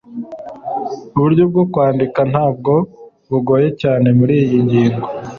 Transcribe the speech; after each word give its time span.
uburyo 1.17 1.43
bwo 1.51 1.63
kwandika 1.71 2.19
ntabwo 2.31 2.73
bugoye 3.29 3.67
cyane 3.81 4.07
muriyi 4.17 4.57
ngingo 4.65 5.01